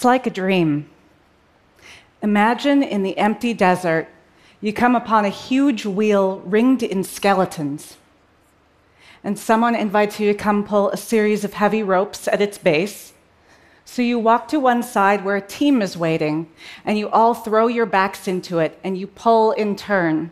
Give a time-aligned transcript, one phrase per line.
[0.00, 0.88] It's like a dream.
[2.22, 4.08] Imagine in the empty desert,
[4.62, 7.98] you come upon a huge wheel ringed in skeletons.
[9.22, 13.12] And someone invites you to come pull a series of heavy ropes at its base.
[13.84, 16.50] So you walk to one side where a team is waiting,
[16.82, 20.30] and you all throw your backs into it and you pull in turn.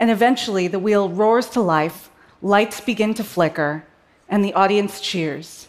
[0.00, 2.08] And eventually the wheel roars to life,
[2.40, 3.84] lights begin to flicker,
[4.30, 5.68] and the audience cheers.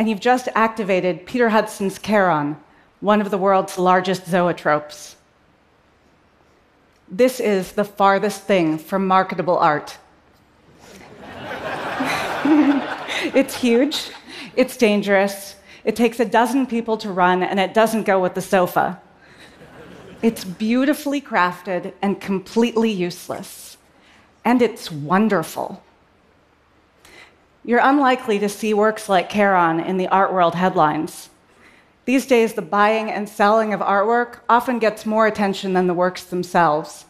[0.00, 2.56] And you've just activated Peter Hudson's Charon,
[3.00, 5.16] one of the world's largest zoetropes.
[7.06, 9.98] This is the farthest thing from marketable art.
[13.34, 14.10] it's huge,
[14.56, 18.40] it's dangerous, it takes a dozen people to run, and it doesn't go with the
[18.40, 18.98] sofa.
[20.22, 23.76] It's beautifully crafted and completely useless.
[24.46, 25.82] And it's wonderful.
[27.64, 31.28] You're unlikely to see works like Charon in the art world headlines.
[32.06, 36.24] These days, the buying and selling of artwork often gets more attention than the works
[36.24, 37.04] themselves.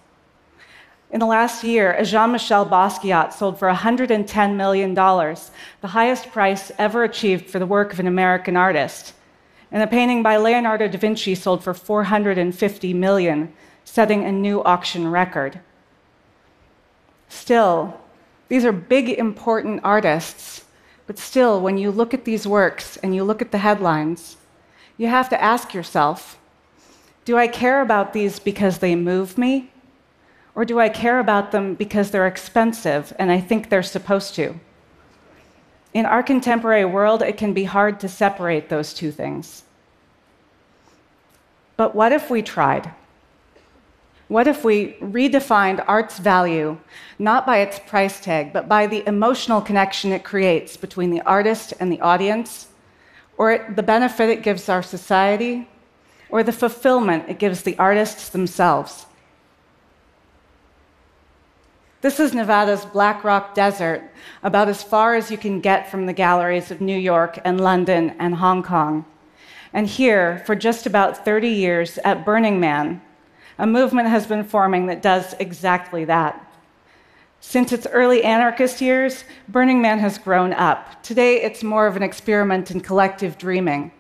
[1.12, 6.71] In the last year, a Jean Michel Basquiat sold for $110 million, the highest price
[6.78, 9.15] ever achieved for the work of an American artist.
[9.73, 13.53] And a painting by Leonardo da Vinci sold for 450 million,
[13.84, 15.61] setting a new auction record.
[17.28, 18.00] Still,
[18.51, 20.65] these are big, important artists,
[21.06, 24.37] but still, when you look at these works and you look at the headlines,
[24.97, 26.37] you have to ask yourself
[27.25, 29.71] do I care about these because they move me?
[30.56, 34.59] Or do I care about them because they're expensive and I think they're supposed to?
[35.95, 39.62] In our contemporary world, it can be hard to separate those two things.
[41.77, 42.91] But what if we tried?
[44.31, 46.78] What if we redefined art's value
[47.19, 51.75] not by its price tag, but by the emotional connection it creates between the artist
[51.81, 52.69] and the audience,
[53.37, 55.67] or the benefit it gives our society,
[56.28, 59.06] or the fulfillment it gives the artists themselves.
[62.00, 64.12] This is Nevada's Black Rock Desert,
[64.44, 68.15] about as far as you can get from the galleries of New York and London
[68.21, 69.06] and Hong Kong.
[69.72, 73.03] And here, for just about 30 years at Burning Man,
[73.60, 76.47] a movement has been forming that does exactly that.
[77.41, 81.03] Since its early anarchist years, Burning Man has grown up.
[81.03, 83.93] Today, it's more of an experiment in collective dreaming.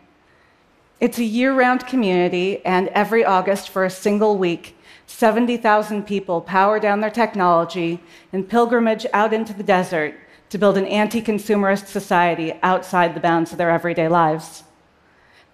[0.98, 6.80] It's a year round community, and every August, for a single week, 70,000 people power
[6.80, 8.00] down their technology
[8.32, 10.14] and pilgrimage out into the desert
[10.48, 14.64] to build an anti consumerist society outside the bounds of their everyday lives.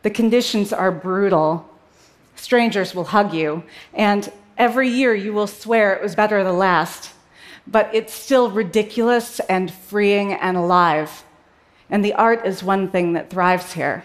[0.03, 1.69] The conditions are brutal.
[2.37, 7.13] Strangers will hug you, and every year you will swear it was better the last
[7.67, 11.25] but it's still ridiculous and freeing and alive.
[11.91, 14.05] And the art is one thing that thrives here.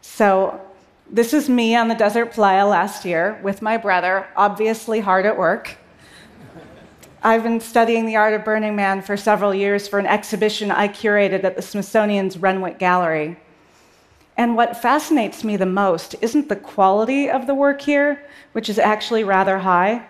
[0.00, 0.60] So,
[1.10, 5.36] this is me on the desert playa last year with my brother, obviously hard at
[5.36, 5.76] work.
[7.22, 10.88] I've been studying the art of Burning Man for several years for an exhibition I
[10.88, 13.38] curated at the Smithsonian's Renwick Gallery.
[14.36, 18.78] And what fascinates me the most isn't the quality of the work here, which is
[18.78, 20.06] actually rather high,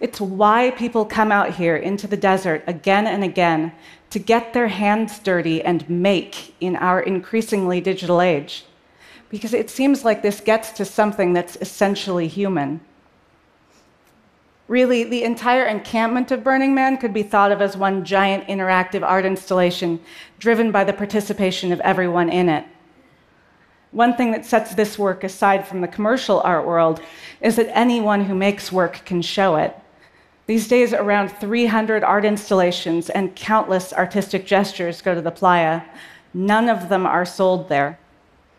[0.00, 3.72] it's why people come out here into the desert again and again
[4.08, 8.64] to get their hands dirty and make in our increasingly digital age.
[9.28, 12.80] Because it seems like this gets to something that's essentially human.
[14.68, 19.02] Really, the entire encampment of Burning Man could be thought of as one giant interactive
[19.02, 20.00] art installation
[20.38, 22.64] driven by the participation of everyone in it.
[23.92, 27.00] One thing that sets this work aside from the commercial art world
[27.40, 29.76] is that anyone who makes work can show it.
[30.46, 35.82] These days, around 300 art installations and countless artistic gestures go to the playa.
[36.32, 37.98] None of them are sold there.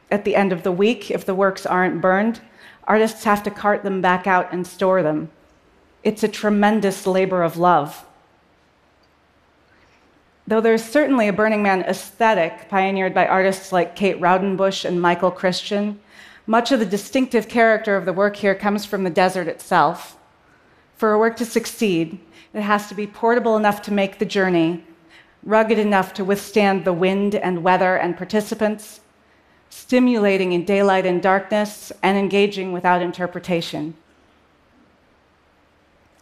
[0.10, 2.42] At the end of the week, if the works aren't burned,
[2.84, 5.30] artists have to cart them back out and store them.
[6.04, 8.06] It's a tremendous labor of love.
[10.48, 15.32] Though there's certainly a Burning Man aesthetic pioneered by artists like Kate Raudenbush and Michael
[15.32, 16.00] Christian,
[16.48, 20.18] much of the distinctive character of the work here comes from the desert itself.
[20.96, 22.20] For a work to succeed,
[22.54, 24.84] it has to be portable enough to make the journey,
[25.44, 29.02] rugged enough to withstand the wind and weather and participants,
[29.70, 33.96] stimulating in daylight and darkness, and engaging without interpretation.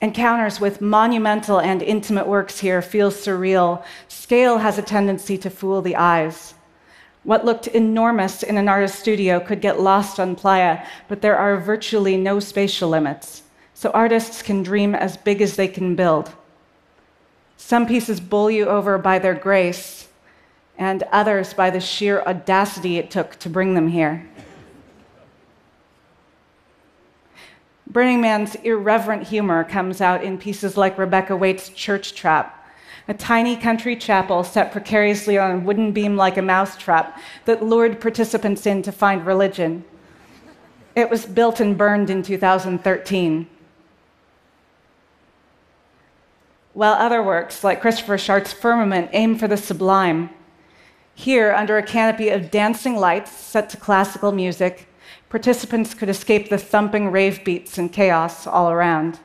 [0.02, 3.84] Encounters with monumental and intimate works here feel surreal.
[4.08, 6.54] Scale has a tendency to fool the eyes.
[7.24, 11.58] What looked enormous in an artist's studio could get lost on playa, but there are
[11.58, 13.44] virtually no spatial limits
[13.74, 16.32] so artists can dream as big as they can build.
[17.56, 20.10] Some pieces bowl you over by their grace,
[20.78, 24.30] and others by the sheer audacity it took to bring them here.
[27.90, 32.56] Burning Man's irreverent humor comes out in pieces like Rebecca Waite's Church Trap,
[33.08, 38.00] a tiny country chapel set precariously on a wooden beam like a mousetrap that lured
[38.00, 39.84] participants in to find religion.
[40.96, 43.48] It was built and burned in 2013.
[46.74, 50.30] While other works, like Christopher Schardt's Firmament, aim for the sublime,
[51.16, 54.89] here, under a canopy of dancing lights set to classical music,
[55.30, 59.20] participants could escape the thumping rave beats and chaos all around.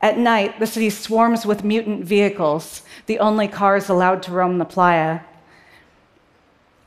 [0.00, 4.64] At night, the city swarms with mutant vehicles, the only cars allowed to roam the
[4.64, 5.20] playa.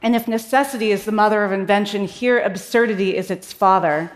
[0.01, 4.11] And if necessity is the mother of invention, here absurdity is its father.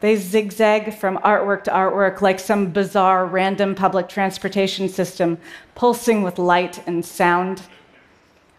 [0.00, 5.38] They zigzag from artwork to artwork like some bizarre random public transportation system,
[5.74, 7.62] pulsing with light and sound.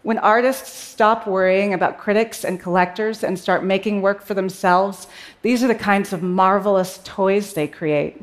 [0.02, 5.06] When artists stop worrying about critics and collectors and start making work for themselves,
[5.42, 8.22] these are the kinds of marvelous toys they create.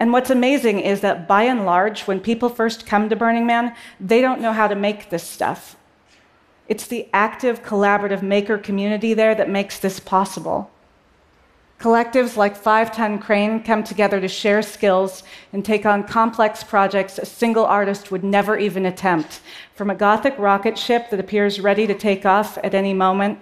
[0.00, 3.74] And what's amazing is that by and large, when people first come to Burning Man,
[3.98, 5.76] they don't know how to make this stuff.
[6.68, 10.70] It's the active, collaborative maker community there that makes this possible.
[11.78, 15.22] Collectives like Five Ton Crane come together to share skills
[15.52, 19.40] and take on complex projects a single artist would never even attempt,
[19.76, 23.38] from a Gothic rocket ship that appears ready to take off at any moment,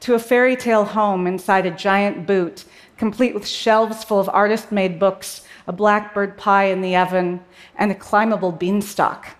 [0.00, 2.64] to a fairy tale home inside a giant boot,
[2.96, 7.44] complete with shelves full of artist made books, a blackbird pie in the oven,
[7.76, 9.36] and a climbable beanstalk.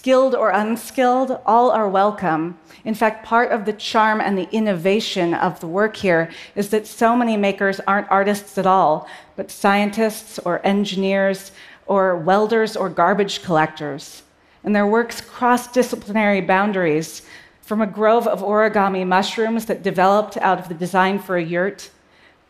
[0.00, 2.56] Skilled or unskilled, all are welcome.
[2.84, 6.86] In fact, part of the charm and the innovation of the work here is that
[6.86, 11.50] so many makers aren't artists at all, but scientists or engineers
[11.88, 14.22] or welders or garbage collectors.
[14.62, 17.22] And their works cross disciplinary boundaries
[17.60, 21.90] from a grove of origami mushrooms that developed out of the design for a yurt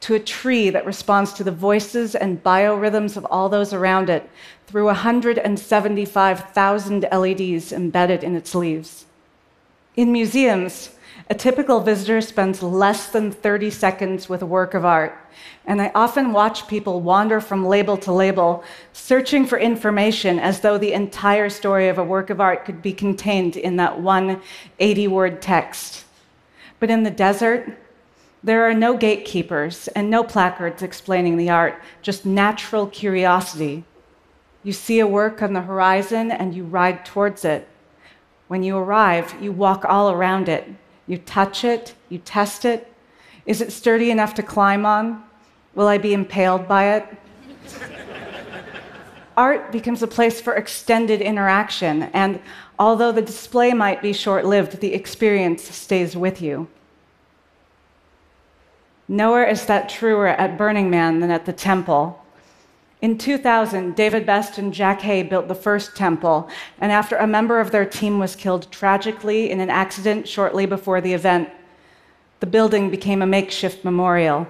[0.01, 4.29] to a tree that responds to the voices and biorhythms of all those around it
[4.67, 9.07] through 175,000 LEDs embedded in its leaves.
[9.97, 10.91] In museums,
[11.31, 15.19] a typical visitor spends less than 30 seconds with a work of art,
[15.67, 18.63] and I often watch people wander from label to label,
[18.93, 22.93] searching for information as though the entire story of a work of art could be
[22.93, 24.41] contained in that one
[24.79, 26.05] 80 word text.
[26.81, 27.77] But in the desert,
[28.43, 33.85] there are no gatekeepers and no placards explaining the art, just natural curiosity.
[34.63, 37.69] You see a work on the horizon and you ride towards it.
[38.47, 40.69] When you arrive, you walk all around it.
[41.07, 42.93] You touch it, you test it.
[43.45, 45.25] Is it sturdy enough to climb on?
[45.75, 47.07] Will I be impaled by it?
[49.37, 52.41] Art becomes a place for extended interaction, and
[52.79, 56.69] although the display might be short lived, the experience stays with you.
[59.09, 62.23] Nowhere is that truer at Burning Man than at the temple.
[63.01, 67.59] In 2000, David Best and Jack Hay built the first temple, and after a member
[67.59, 71.49] of their team was killed tragically in an accident shortly before the event,
[72.41, 74.47] the building became a makeshift memorial.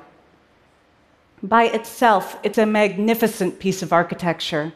[1.43, 4.73] By itself, it's a magnificent piece of architecture,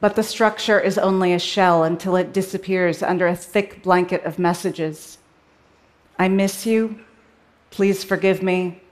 [0.00, 4.38] but the structure is only a shell until it disappears under a thick blanket of
[4.38, 5.18] messages.
[6.18, 7.00] I miss you.
[7.70, 8.82] Please forgive me.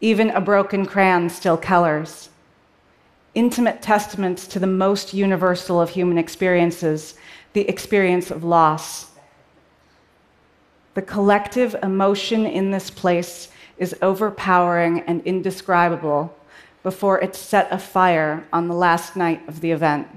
[0.00, 2.28] Even a broken crayon still colors.
[3.34, 7.14] Intimate testaments to the most universal of human experiences,
[7.52, 9.10] the experience of loss.
[10.94, 16.34] The collective emotion in this place is overpowering and indescribable
[16.82, 20.08] before it set afire on the last night of the event.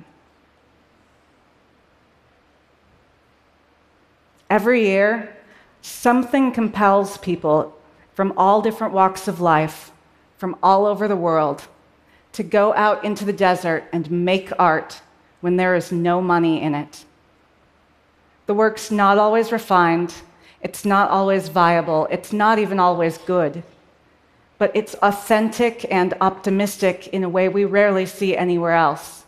[4.50, 5.36] Every year,
[5.82, 7.76] something compels people
[8.22, 9.92] from all different walks of life,
[10.38, 11.68] from all over the world,
[12.32, 15.02] to go out into the desert and make art
[15.40, 17.04] when there is no money in it.
[18.46, 20.14] The work's not always refined,
[20.62, 23.64] it's not always viable, it's not even always good,
[24.60, 29.24] but it's authentic and optimistic in a way we rarely see anywhere else.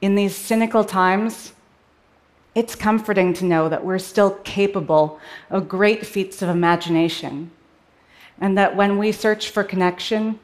[0.00, 1.52] In these cynical times,
[2.54, 7.50] it's comforting to know that we're still capable of great feats of imagination,
[8.40, 10.40] and that when we search for connection,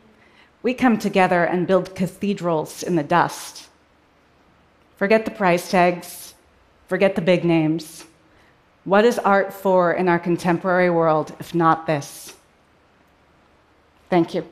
[0.63, 3.69] we come together and build cathedrals in the dust.
[4.97, 6.35] Forget the price tags,
[6.89, 8.05] forget the big names.
[8.85, 12.35] What is art for in our contemporary world if not this?
[14.09, 14.47] Thank you.